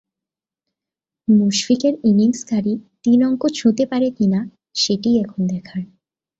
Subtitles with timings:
[1.27, 4.39] মুশফিকের innings গাড়ি তিন অঙ্ক ছুঁতে পারে কিনা,
[4.75, 5.83] সেটিই এখন দেখার।